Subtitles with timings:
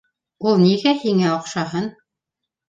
[0.51, 1.93] -Ул нигә һиңә оҡшаһын?